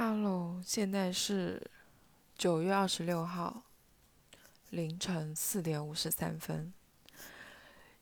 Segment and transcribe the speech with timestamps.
[0.00, 1.60] Hello，现在是
[2.36, 3.64] 九月二十六号
[4.70, 6.72] 凌晨四点五十三分。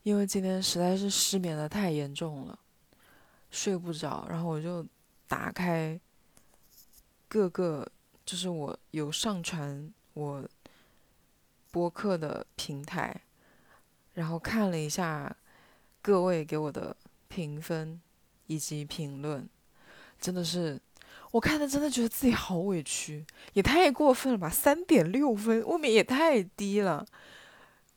[0.02, 2.58] 因为今天实在是失眠的太严重了，
[3.50, 4.86] 睡不着，然后我就
[5.26, 5.98] 打开
[7.28, 7.90] 各个，
[8.26, 10.46] 就是我有上传我
[11.70, 13.22] 播客的平台，
[14.12, 15.34] 然后看了一下
[16.02, 16.94] 各位给我的
[17.28, 17.98] 评分
[18.48, 19.48] 以及评论，
[20.20, 20.78] 真的是。
[21.32, 24.48] 我看的真的觉得自己好委屈，也太过分了吧！
[24.48, 27.04] 三点六分，未免也太低了。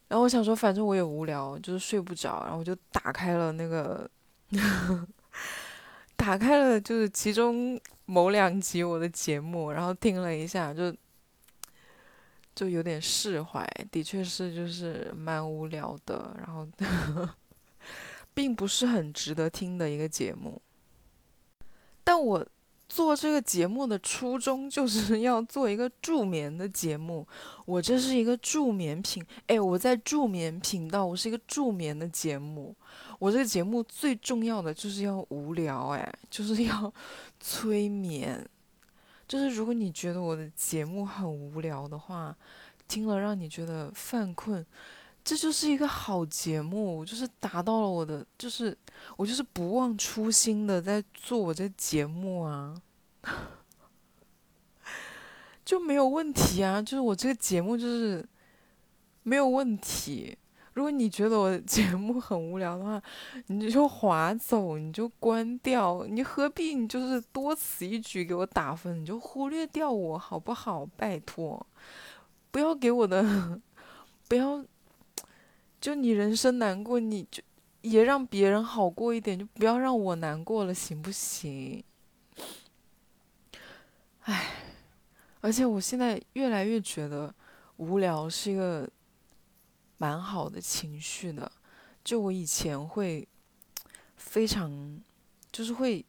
[0.09, 4.09] 然后我想说，反正我也无聊，就是睡不着，然后我就打开了那个，
[6.17, 10.93] 打开了就是其中某两集我的节目，然后听了一下，就
[12.53, 13.65] 就有点释怀。
[13.91, 16.67] 的确是，就是蛮无聊的，然后
[18.33, 20.61] 并不是很值得听的一个节目，
[22.03, 22.45] 但我。
[22.89, 27.25] 做这个节目的初衷就是要做一个助眠的节目。
[27.65, 32.75] 我这是一个助眠频，哎，我在助眠频道，我是一个助眠的节目。
[33.19, 36.91] 我这个节目最重要的就是要无聊，哎，就是要
[37.39, 38.43] 催眠。
[39.27, 42.35] 就是如果你觉得我的节目很无聊的话，
[42.87, 44.65] 听了让你觉得犯困，
[45.23, 48.75] 这就是一个好节目，就是达到了我的，就是
[49.15, 52.73] 我就是不忘初心的在做我这节目啊。
[55.65, 56.81] 就没有问题啊！
[56.81, 58.27] 就是我这个节目就是
[59.23, 60.37] 没有问题。
[60.73, 63.01] 如果你觉得我节目很无聊的话，
[63.47, 66.05] 你就划走，你就关掉。
[66.07, 69.01] 你何必你就是多此一举给我打分？
[69.01, 70.85] 你就忽略掉我好不好？
[70.95, 71.65] 拜托，
[72.49, 73.59] 不要给我的，
[74.29, 74.63] 不要，
[75.81, 77.43] 就你人生难过，你就
[77.81, 81.83] 也让别人好过一点，就不要让我难过了，行不行？
[84.29, 84.47] 唉，
[85.41, 87.33] 而且我现在越来越觉得
[87.77, 88.87] 无聊是一个
[89.97, 91.51] 蛮好的情绪的。
[92.03, 93.27] 就我以前会
[94.17, 95.01] 非常，
[95.51, 96.05] 就是会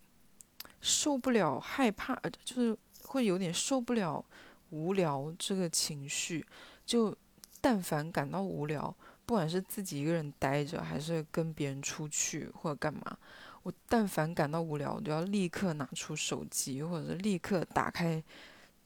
[0.83, 2.15] 受不了害怕，
[2.45, 4.23] 就是会有点受不了
[4.69, 6.45] 无聊这个情绪。
[6.85, 7.17] 就
[7.59, 8.95] 但凡感到无聊，
[9.25, 13.17] 不管是自己一个人待着，还是跟别人出去或者干嘛。
[13.63, 18.23] 我但凡感到无聊，我就要立刻拿出手机，或者立刻打开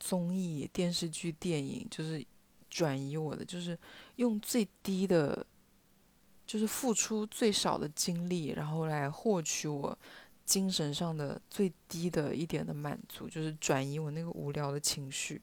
[0.01, 2.25] 综艺、电视剧、电影，就是
[2.69, 3.79] 转移我的，就是
[4.17, 5.47] 用最低的，
[6.45, 9.97] 就是付出最少的精力，然后来获取我
[10.45, 15.41] 精神上的最低的一点的满足，就是转移我那个无聊的情绪。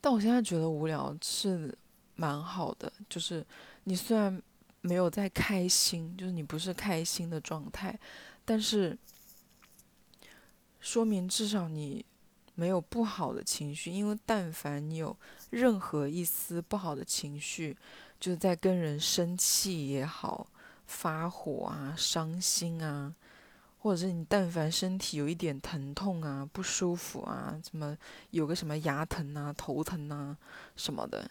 [0.00, 1.72] 但我现在觉得无聊是
[2.16, 3.46] 蛮好的，就是
[3.84, 4.42] 你虽然。
[4.86, 7.98] 没有在开心，就是你不是开心的状态，
[8.44, 8.96] 但是
[10.78, 12.04] 说明至少你
[12.54, 15.16] 没有不好的情绪，因为但凡你有
[15.48, 17.74] 任何一丝不好的情绪，
[18.20, 20.46] 就是在跟人生气也好、
[20.84, 23.14] 发火啊、伤心啊，
[23.78, 27.96] 或者是你但凡身体有一点疼痛啊、不舒服啊，什么
[28.32, 30.36] 有个什么牙疼啊、头疼啊
[30.76, 31.30] 什么的。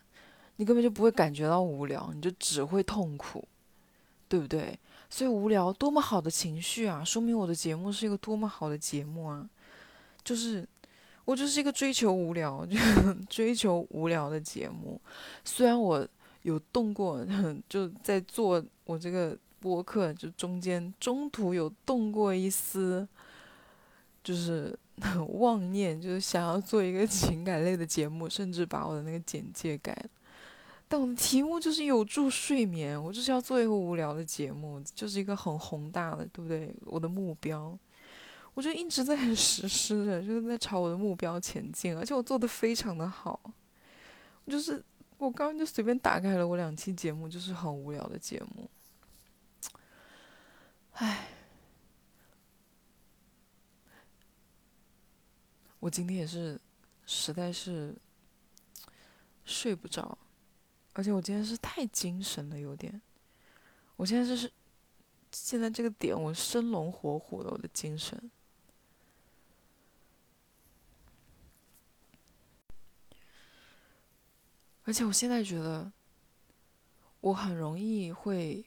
[0.57, 3.47] 你根本就不会感觉到无聊，你就只会痛苦，
[4.27, 4.77] 对不对？
[5.09, 7.03] 所以无聊多么好的情绪啊！
[7.03, 9.47] 说明我的节目是一个多么好的节目啊！
[10.23, 10.67] 就是
[11.25, 12.75] 我就是一个追求无聊、就
[13.29, 14.99] 追求无聊的节目。
[15.45, 16.07] 虽然我
[16.41, 17.25] 有动过，
[17.69, 23.07] 就在做我这个播客，就中间中途有动过一丝，
[24.23, 24.75] 就是
[25.37, 30.09] 妄念，就是想要做一个情感类的节目，甚至把我的那个简介改了。
[30.93, 36.71] 但我的题目就是有助睡眠，我就是要做一个无聊的节目，就是一个很宏大的，对不对？
[36.85, 37.75] 我的目标，
[38.53, 43.41] 我就一直在很实施着，就是在朝我的目标前进，而且我做的非常的好。
[44.45, 44.85] 就是
[45.17, 48.69] 我刚刚就随便打开了我两期节目，就是很无聊的节目。
[50.91, 51.27] 唉，
[55.79, 56.61] 我今天也是，
[57.07, 57.95] 实在是
[59.43, 60.15] 睡不着。
[60.93, 63.01] 而且我今天是太精神了，有点。
[63.95, 64.51] 我现在就是
[65.31, 68.31] 现在这个点，我生龙活虎的，我的精神。
[74.85, 75.91] 而且我现在觉得，
[77.21, 78.63] 我很容易会，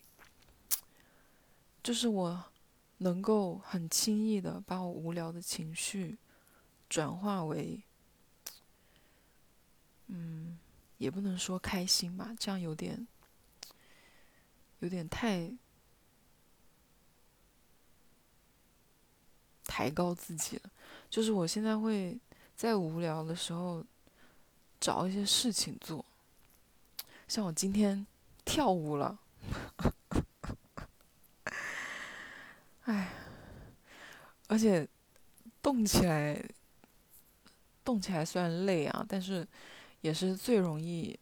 [1.82, 2.44] 就是我
[2.98, 6.18] 能够很轻易的把我无聊的情绪
[6.88, 7.80] 转化为，
[10.08, 10.58] 嗯。
[10.98, 13.06] 也不能说开心吧，这样有点，
[14.78, 15.52] 有点太，
[19.64, 20.70] 抬高自己了。
[21.10, 22.18] 就是我现在会
[22.56, 23.84] 在无聊的时候
[24.80, 26.04] 找一些事情做，
[27.28, 28.06] 像我今天
[28.44, 29.18] 跳舞了，
[32.84, 33.12] 哎，
[34.48, 34.88] 而且
[35.62, 36.42] 动起来，
[37.84, 39.46] 动起来虽然累啊，但是
[40.00, 41.18] 也是最容易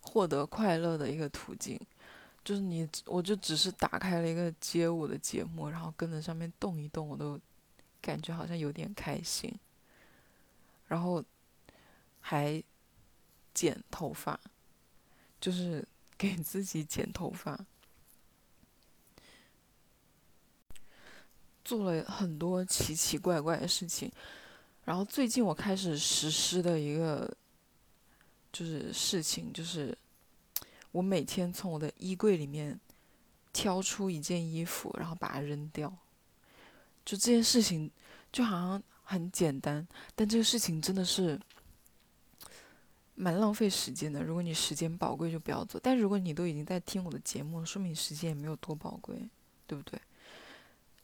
[0.00, 1.78] 获得快乐的一个途径。
[2.44, 7.38] 就是你，我就只是打开了一个街舞的节目，然后跟着上面动一动，我都
[8.00, 9.52] 感觉好像有点开心。
[10.86, 11.22] 然后
[12.20, 12.62] 还
[13.52, 14.40] 剪头发，
[15.38, 15.86] 就是
[16.16, 17.58] 给自己剪头发，
[21.62, 24.10] 做了很多奇奇怪怪的事情。
[24.86, 27.30] 然后最近我开始实施的一个
[28.52, 29.96] 就是事情就是。
[30.90, 32.76] 我每天从我的衣柜里面
[33.52, 35.94] 挑出一件衣服，然后把它扔掉。
[37.04, 37.88] 就这件事情，
[38.32, 39.86] 就好像很简单，
[40.16, 41.38] 但这个事情真的是
[43.14, 44.24] 蛮浪费时间的。
[44.24, 45.78] 如果你时间宝贵，就不要做。
[45.78, 49.28] 但如果你都已经在听我的节目，说明时间也没有多宝贵，
[49.66, 50.00] 对不对？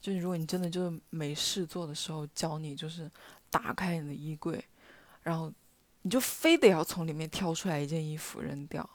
[0.00, 3.08] 就是如果你真的就是没事做的时候，教你就是
[3.50, 4.64] 打开你的衣柜，
[5.22, 5.52] 然后
[6.04, 8.88] 你就非得要从里面挑出来一件衣服扔掉。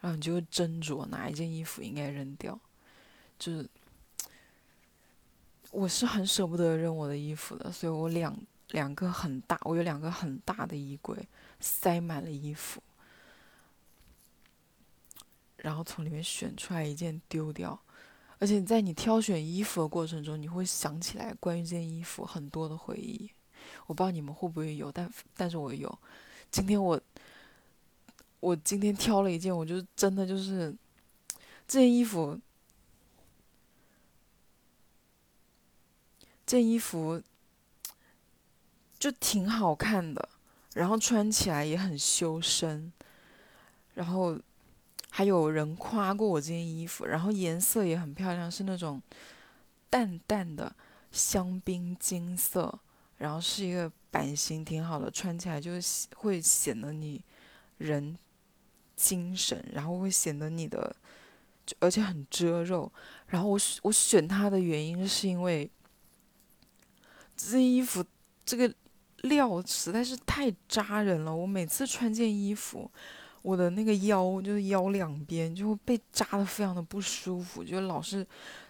[0.00, 2.58] 然后你就会斟酌哪一件衣服应该扔掉，
[3.38, 3.70] 就是
[5.70, 8.36] 我是很舍不得扔我的衣服的，所以我两
[8.70, 11.16] 两个很大，我有两个很大的衣柜，
[11.60, 12.82] 塞满了衣服，
[15.58, 17.80] 然后从里面选出来一件丢掉，
[18.40, 23.30] 而且在你挑选衣服的过程中，你会想起来关于这件衣服很多的回忆，
[23.86, 25.96] 我不知道你们会不会有，但但是我有，
[26.52, 27.00] 今天我。
[28.42, 30.74] 我今天挑了一件，我就真的就是
[31.68, 32.36] 这件衣服，
[36.44, 37.22] 这件衣服
[38.98, 40.28] 就挺好看的，
[40.74, 42.92] 然后穿起来也很修身，
[43.94, 44.36] 然后
[45.08, 49.00] 还有人夸过我这件衣服，然后颜色也很漂亮，是那种
[49.88, 50.74] 淡淡的
[51.12, 52.76] 香槟金色，
[53.18, 55.72] 然后是一个版型挺好的，穿起来就
[56.14, 57.20] 会显得你
[57.78, 58.16] 人。
[58.94, 60.94] 精神，然后会显得你的，
[61.80, 62.92] 而且很遮肉。
[63.26, 65.68] 然后我我选它的原因是因为
[67.36, 68.04] 这件衣服
[68.44, 68.72] 这个
[69.22, 71.34] 料实在是太扎人了。
[71.34, 72.88] 我每次穿件衣服，
[73.40, 78.24] 我的那个腰就是腰两边就会被扎的非常的不舒服，就老是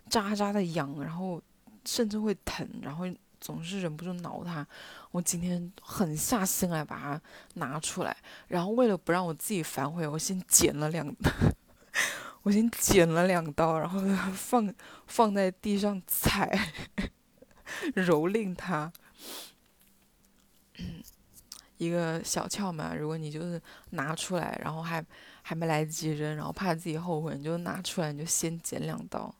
[0.09, 1.43] 扎扎的痒，然后
[1.85, 3.05] 甚至会疼，然后。
[3.43, 4.65] 总是忍不住挠它，
[5.11, 7.21] 我今天狠下心来把它
[7.55, 8.17] 拿出来，
[8.47, 11.12] 然后为了不让我自己反悔，我先剪了两，
[12.43, 14.00] 我先剪了两刀，然后
[14.33, 14.73] 放
[15.09, 16.56] 放在地上踩，
[17.97, 18.93] 蹂躏它。
[21.79, 23.61] 一个小窍门，如果你就是
[23.91, 25.05] 拿出来，然后还
[25.43, 29.35] 还没来得及扔，然后怕自己后悔，你就拿出来，你就先剪两刀。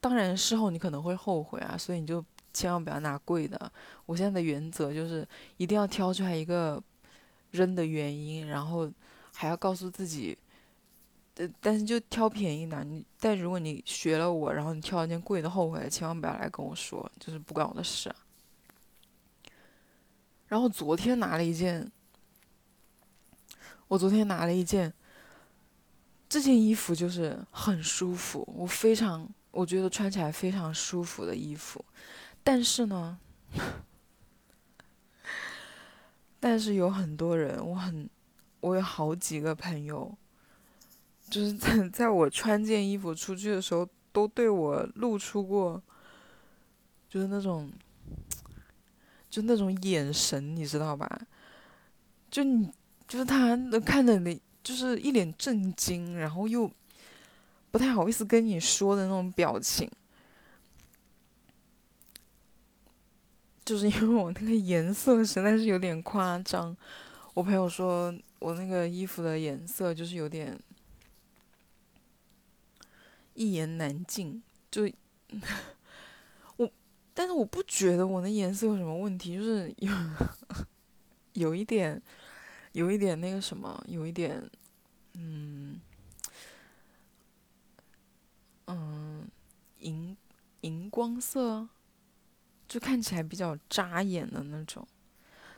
[0.00, 2.24] 当然事后你可能会后悔啊，所以你就。
[2.58, 3.70] 千万不要拿贵的。
[4.04, 5.26] 我现在的原则就是
[5.58, 6.82] 一定要挑出来一个
[7.52, 8.90] 扔的原因，然后
[9.32, 10.36] 还要告诉自己，
[11.36, 12.82] 呃，但是就挑便宜的。
[12.82, 18.12] 你但如果你学了我，然后你挑一件贵的后悔了，千万不要来跟我说，就是不关我的事。
[20.48, 21.88] 然后昨天拿了一件，
[23.86, 24.92] 我昨天拿了一件，
[26.28, 31.84] 这件衣服就是很舒服，我非常我觉得穿起来非常舒服的衣服。
[32.42, 33.18] 但是呢，
[36.40, 38.08] 但是有很多人，我很，
[38.60, 40.16] 我有好几个朋友，
[41.28, 45.82] 就是在在我穿件衣服出去的时候，都对我露出过，
[47.08, 47.70] 就是那种，
[49.28, 51.20] 就那种眼神，你知道吧？
[52.30, 52.72] 就你，
[53.06, 56.70] 就是他看着你，就是一脸震惊，然后又
[57.70, 59.90] 不太好意思跟你说的那种表情。
[63.68, 66.74] 就是因为我那个颜色实在是有点夸张，
[67.34, 70.58] 我朋友说我那个衣服的颜色就是有点
[73.34, 74.90] 一言难尽，就
[76.56, 76.70] 我，
[77.12, 79.92] 但是我不觉得我那颜色有什么问题，就是有
[81.34, 82.00] 有一点，
[82.72, 84.50] 有一点那个什么，有一点，
[85.12, 85.78] 嗯，
[88.66, 89.28] 嗯，
[89.80, 90.16] 荧
[90.62, 91.68] 荧光色。
[92.68, 94.86] 就看起来比较扎眼的那种，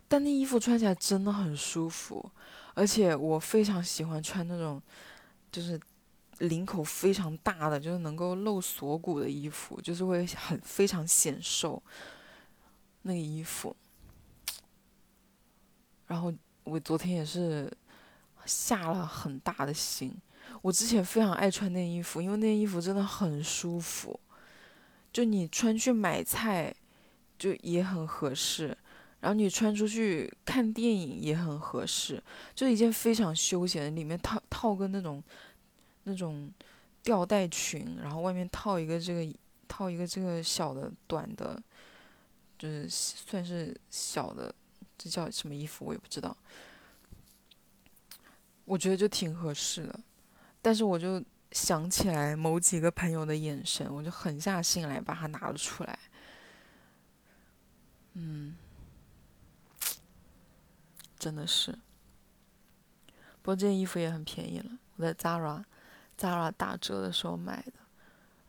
[0.06, 2.30] 但那衣服穿起来真的很舒服，
[2.74, 4.80] 而且我非常喜欢穿那种，
[5.50, 5.78] 就是
[6.38, 11.82] 领口非常大的，就是能够露锁骨的衣服，就是会很非常显瘦。
[13.02, 13.74] 那个衣服，
[16.06, 16.30] 然后
[16.64, 17.72] 我昨天也是
[18.44, 20.14] 下了很大的心。
[20.60, 24.20] 我之前非常爱穿那衣服，因为那衣服真的很舒服，
[25.10, 26.74] 就你穿去买菜
[27.40, 28.76] 就也很合适，
[29.20, 32.22] 然后你穿出去看电影也很合适，
[32.54, 35.24] 就一件非常休闲，里面套套个那种
[36.04, 36.52] 那种
[37.02, 39.34] 吊带裙，然后外面套一个这个
[39.66, 41.58] 套一个这个小的短的，
[42.58, 44.54] 就是算是小的，
[44.98, 46.36] 这叫什么衣服我也不知道，
[48.66, 49.98] 我觉得就挺合适的。
[50.60, 55.98] 但是我就想起来某几个朋友的眼神，我就狠下心来把它拿了出来。
[58.14, 58.56] 嗯，
[61.18, 61.72] 真的是。
[63.42, 67.72] 不过这件衣服也很便宜了，我在 Zara，Zara 打折的时候买的。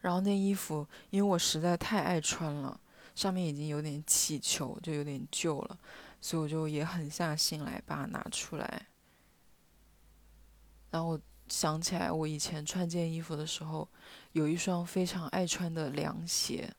[0.02, 2.80] 然后那衣服因为我实在太爱穿了，
[3.16, 5.78] 上面已经有点起球，就有点旧了，
[6.20, 8.88] 所以我就也狠下心来把它拿出来。
[10.92, 11.22] 然后我。
[11.48, 13.86] 想起来，我以前穿这件衣服的时候，
[14.32, 16.74] 有一双非常爱穿的凉鞋，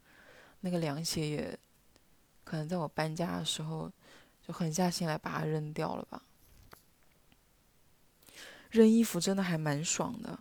[0.61, 1.59] 那个凉鞋也
[2.45, 3.91] 可能在我搬家的时候
[4.47, 6.23] 就狠下心来把它扔掉了吧。
[8.71, 10.39] 扔衣服真的还蛮爽的，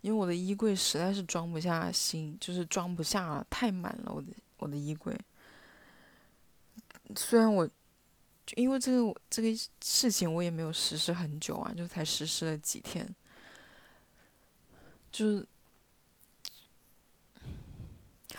[0.00, 4.12] 因为我的衣柜实在是装不下心，就是装不下了，太满了。
[4.12, 4.28] 我的
[4.58, 5.18] 我的衣柜，
[7.16, 7.68] 虽然我
[8.54, 9.48] 因为这个这个
[9.82, 13.12] 事情我也没有实施很久啊，就才实施了几天。
[15.10, 15.46] 就是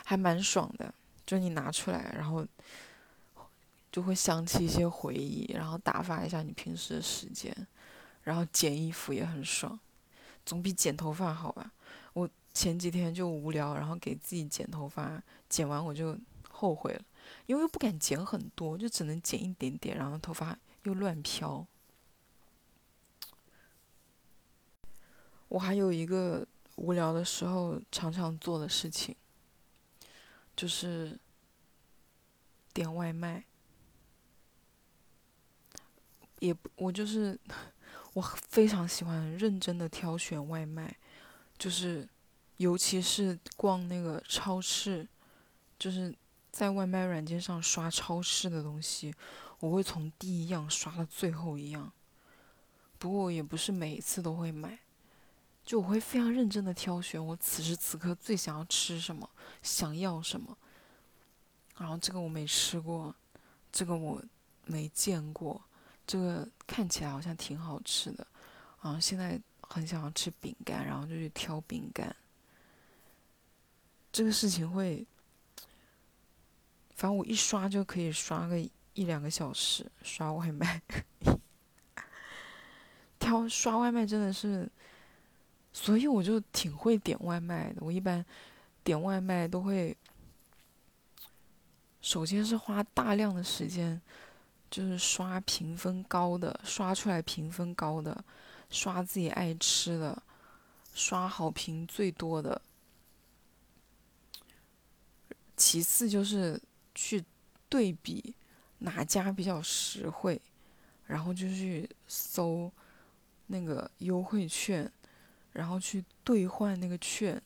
[0.04, 0.92] 还蛮爽的，
[1.24, 2.44] 就你拿出来，然后
[3.94, 7.54] 就会想起一些回忆，然后打发一下你平时的时间，
[8.24, 9.78] 然后剪衣服也很爽，
[10.44, 11.70] 总比剪头发好吧？
[12.14, 16.18] 我前几天就无聊，然后给自己剪头发，剪完我就
[16.50, 17.04] 后悔了，
[17.46, 21.64] 因为又不敢剪很多，就只能剪一点点，然后头发又乱飘。
[25.48, 26.44] 我还有一个。
[26.76, 29.14] 无聊的时候常常做的事情，
[30.56, 31.16] 就是
[32.72, 33.44] 点外卖。
[36.46, 37.38] 也我就是
[38.12, 40.94] 我非常喜欢认真的挑选外卖，
[41.56, 42.08] 就是
[42.58, 45.08] 尤其是逛那个超市，
[45.78, 46.14] 就是
[46.50, 49.14] 在外卖软件上刷超市的东西，
[49.60, 51.90] 我会从第一样刷到最后一样。
[52.98, 54.78] 不过我也不是每一次都会买。
[55.64, 59.26] 就我会非常认真的挑选我此时此刻最想要吃什么，
[59.62, 60.54] 想要什么。
[61.78, 63.14] 然后这个我没吃过，
[63.72, 64.22] 这个我
[64.66, 65.62] 没见过，
[66.06, 68.26] 这个看起来好像挺好吃的。
[68.82, 72.14] 然后现在很想要吃饼干，然后就去挑饼干。
[74.12, 75.06] 这个事情会，
[76.94, 80.82] 反正我一刷就可以刷个一两个小时，刷外卖。
[83.18, 84.70] 挑刷外卖真的是。
[85.76, 87.78] 所以我就挺会点外卖的。
[87.80, 88.24] 我一般
[88.84, 89.96] 点外卖都会，
[92.00, 94.00] 首先是花大量的时间，
[94.74, 98.24] 就是刷评分高的，刷出来评分高的，
[98.70, 100.20] 刷自己爱吃的，
[100.92, 102.60] 刷好评最多的。
[105.56, 106.60] 其次就是
[106.92, 107.24] 去
[107.68, 108.34] 对比
[108.78, 110.42] 哪家比较实惠，
[111.06, 112.68] 然后就去搜
[113.46, 114.90] 那个优惠券。
[115.52, 117.40] 然后去兑换那个券，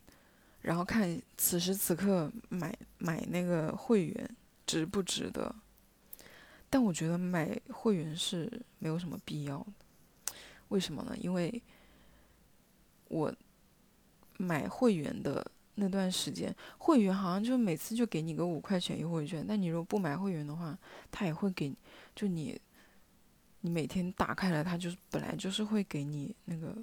[0.62, 5.54] 然后看此时此刻买买那个会员值不值得。
[6.70, 10.34] 但我觉得买会员是没有什么必要的，
[10.68, 11.16] 为什么呢？
[11.18, 11.62] 因为
[13.08, 13.34] 我
[14.36, 15.44] 买会员的
[15.74, 20.78] 那段时间，会员好像就每次就给你个五块钱优惠券，但你如果不买会员的话，
[21.10, 21.74] 他也会给，
[22.14, 22.60] 就你
[23.60, 26.76] 你每天打开来，他就是本来就是会给你那个。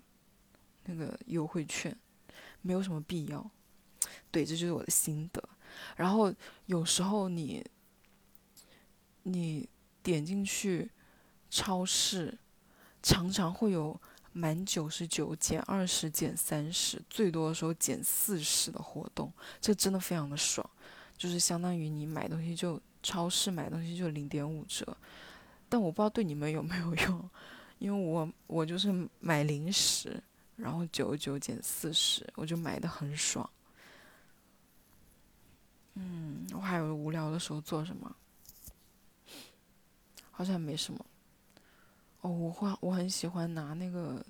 [0.88, 1.98] 那个优惠券
[2.62, 3.50] 没有什么必要，
[4.30, 5.44] 对，这就是我的心得。
[5.96, 6.32] 然后
[6.68, 7.66] 有时候你
[9.24, 9.68] 你
[10.06, 10.88] 点进去
[11.50, 12.38] 超市，
[13.02, 14.00] 常常会有
[14.34, 20.70] 满九十九减二十减三十，最多的时候减四十的活动，这真的非常的爽，
[21.18, 24.96] 就是相当于你买东西就超市买东西就零点五折。
[25.68, 27.30] 但我不知道对你们有没有用，
[27.80, 30.22] 因为我我就是买零食。
[30.58, 33.50] 然后九十九减四十，我就买的很爽。
[35.96, 38.16] 嗯，我还有无聊的时候做什么？
[40.36, 41.06] 好像没什么。
[42.22, 44.24] 哦，我会我很喜欢拿那个。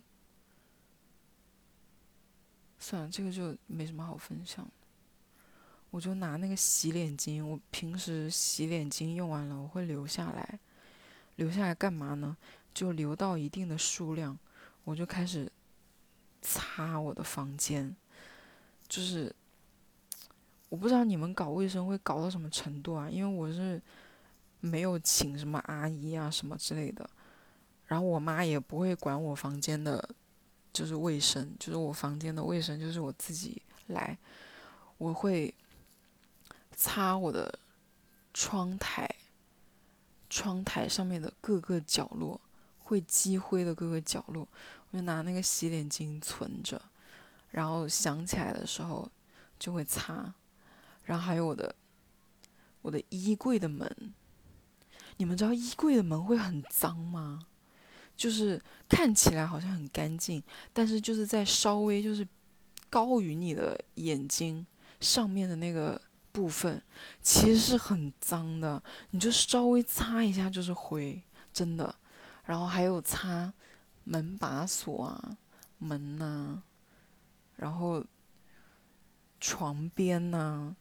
[2.77, 4.69] 算了，这个就没什么好分享。
[5.89, 10.59] 我就拿那个洗脸巾，我平时洗脸巾用完了，我会留下来，
[11.37, 12.37] 留下来干嘛呢？
[12.75, 14.37] 就留到一定的数量，
[14.83, 15.51] 我就开始
[16.43, 17.95] 擦我的房间。
[18.87, 19.33] 就是
[20.69, 23.09] 我不知道你们搞卫生会搞到什么程度啊？
[23.09, 23.81] 因为我是
[24.65, 27.09] 没有请什么阿姨啊什么之类的，
[27.85, 30.09] 然后我妈也不会管我房间的，
[30.73, 34.17] 就是卫生，就是我房间的卫生就是我自己来，
[34.97, 35.53] 我会。
[36.77, 37.57] 擦我的
[38.33, 39.09] 窗台，
[40.29, 42.41] 窗台上面的各个角落
[42.79, 44.45] 会积灰的各个角落，
[44.91, 46.81] 我就拿那个洗脸巾存着，
[47.51, 49.09] 然后想起来的时候
[49.57, 50.33] 就会擦。
[51.05, 51.73] 然后还有我的
[52.81, 54.13] 我的衣柜的门，
[55.17, 57.47] 你们知道衣柜的门会很脏吗？
[58.15, 60.41] 就是看起来好像很干净，
[60.73, 62.27] 但是就是在稍微就是
[62.89, 64.65] 高于你的眼睛
[64.99, 66.01] 上面的那个。
[66.35, 66.83] 部分
[67.21, 71.95] 其实是很脏的，你就稍微擦一下就是灰，真的。
[72.43, 73.53] 然后还有擦
[74.03, 75.37] 门把锁啊、
[75.77, 76.61] 门呐，
[77.55, 78.03] 然后
[79.39, 80.75] 床边呐，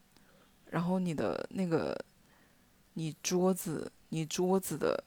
[0.70, 1.96] 然后你的那个
[2.94, 5.04] 你桌子、你桌子的，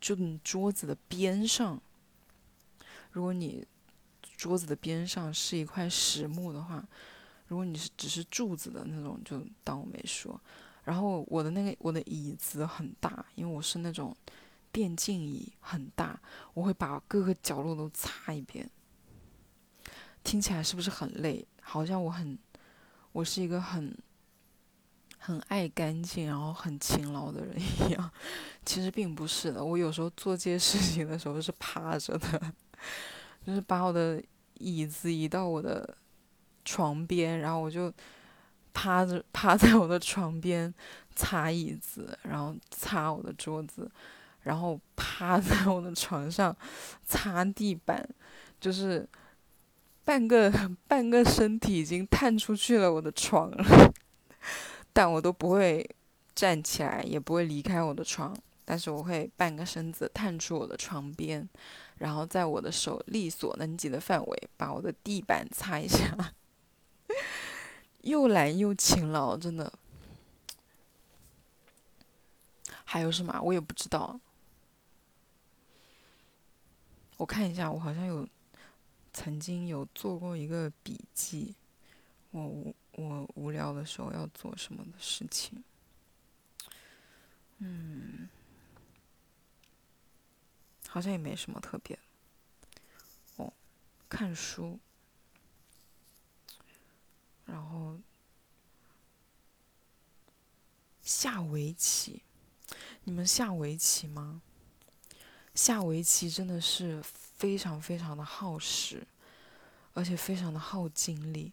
[0.00, 1.80] 就你桌子的边上，
[3.12, 3.64] 如果你
[4.36, 6.84] 桌子的边上是一块实木的话。
[7.48, 10.40] 如果你是只是柱子的那种，就当我没说。
[10.84, 14.16] 然后我的那个我的椅子很大，因为我是那种
[14.70, 16.18] 电竞椅，很大，
[16.54, 18.70] 我会把各个角落都擦一遍。
[20.24, 21.46] 听起来是不是很累？
[21.60, 22.38] 好像我很，
[23.12, 23.94] 我是一个很
[25.22, 28.10] 很爱干净，然后很勤劳的人一样。
[28.64, 32.52] 其实并不是的，我有时候做这些事情的时候是趴着的，
[33.46, 34.22] 就是把我的
[34.58, 35.96] 椅子移到我的。
[36.64, 37.92] 床边，然后我就
[38.72, 40.72] 趴着趴在我的床边
[41.12, 43.90] 擦椅子，然后擦我的桌子，
[44.42, 46.56] 然后趴在我的床上
[47.04, 48.08] 擦地板，
[48.60, 49.04] 就是
[50.04, 50.48] 半个
[50.86, 53.91] 半个身体已经探出去了我的床了，
[54.92, 55.88] 但我都不会
[56.34, 61.48] 站起来，也不会离开我的床，但是我会半个身子探出我的床边，
[61.98, 66.34] 然后在我的手力所能及的范围把我的地板擦一下。
[68.02, 69.72] 又懒又勤劳，真的。
[72.84, 73.40] 还有什么？
[73.40, 74.18] 我也不知道。
[77.16, 78.26] 我看一下，我好像有
[79.12, 81.54] 曾经有做过一个笔记。
[82.32, 85.62] 我我无聊的时候要做什么的事情？
[87.58, 88.28] 嗯，
[90.88, 91.98] 好像也没什么特别。
[93.36, 93.52] 哦，
[94.08, 94.78] 看书。
[97.44, 97.98] 然后
[101.02, 102.22] 下围棋，
[103.04, 104.40] 你们下围棋吗？
[105.54, 109.06] 下围棋真的是非常非常的耗时，
[109.92, 111.52] 而且非常的耗精力，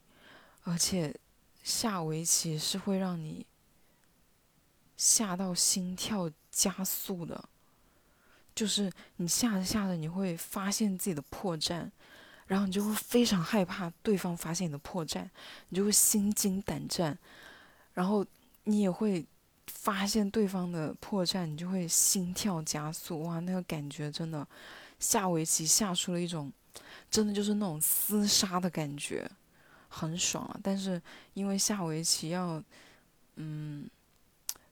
[0.63, 1.13] 而且
[1.63, 3.45] 下围棋是会让你
[4.97, 7.47] 下到心跳加速的，
[8.55, 11.89] 就是你下着下着你会发现自己的破绽。
[12.47, 15.29] 然后你就会非常害怕对方发现你的破绽，
[15.67, 17.15] 你就会心惊胆战，
[17.93, 18.25] 然后
[18.63, 19.23] 你也会
[19.67, 23.21] 发现对方的破绽，你就会心跳加速。
[23.21, 24.47] 哇，那个感觉真的，
[24.97, 26.51] 下围棋下出了一种，
[27.11, 29.29] 真的就是那种厮杀的感觉，
[29.89, 30.59] 很爽啊！
[30.63, 31.01] 但是
[31.33, 32.63] 因为下围棋要，
[33.35, 33.89] 嗯，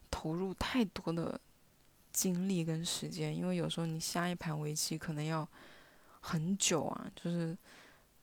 [0.10, 1.38] 投入太多的
[2.14, 5.46] 精力跟时间，因为有时候你下一盘围棋可能要。
[6.20, 7.58] 很久啊，就是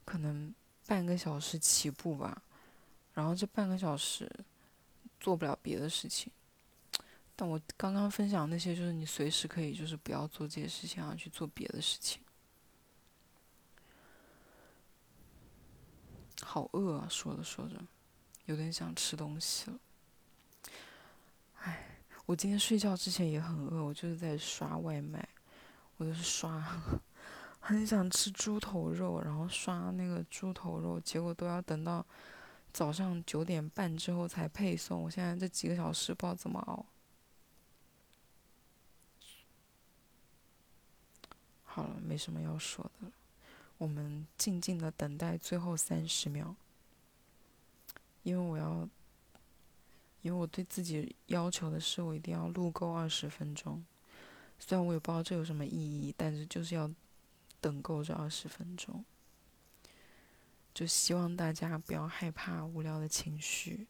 [0.05, 0.53] 可能
[0.87, 2.43] 半个小时起步吧，
[3.15, 4.31] 然后这半个小时
[5.19, 6.31] 做不了别的事情。
[7.35, 12.21] 但我刚刚分享那些，就是你随时可以，就是不要做这些事情，啊，去做别的事情。
[16.43, 17.81] 好饿啊，说着说着，
[18.47, 19.79] 有点想吃东西了。
[21.61, 25.27] 唉，我今天睡觉之前也很饿，我就是在刷外卖，
[25.97, 26.63] 我就是刷。
[27.61, 32.05] 很想吃猪头肉，然后刷那个猪头肉，结果都要等到
[32.75, 35.01] 早上九点半之后才配送。
[35.01, 36.85] 我现在这几个小时不知道怎么熬。
[41.63, 43.13] 好了，没什么要说的了，
[43.79, 46.55] 我们静静的等待最后三十秒，
[48.23, 48.89] 因为我要，
[50.23, 53.85] 因为我对自己要求的是，我一定要录够二十分钟。
[54.59, 56.91] 虽然我也不知道这有什么意义，但是就是要。
[57.61, 59.03] 等够这二十分钟，
[60.75, 63.87] 就希望大家不要害怕无聊的情绪，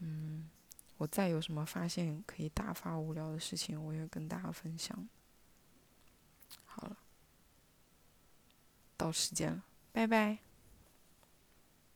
[0.00, 0.50] 嗯，
[0.96, 5.08] 我再有什么发现可以打发无聊的事情，我也跟大家分享。
[6.64, 6.96] 好了，
[8.96, 10.51] 到时间了，拜拜。